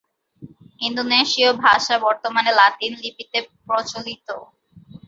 [0.81, 4.27] ইন্দোনেশীয় ভাষা বর্তমানে লাতিন লিপিতে প্রচলিত।